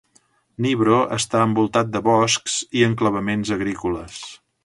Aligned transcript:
Nybro 0.65 1.01
està 1.17 1.41
envoltat 1.49 1.91
de 1.97 2.01
boscs 2.09 2.57
i 2.79 2.83
enclavaments 2.89 3.55
agrícoles. 3.59 4.19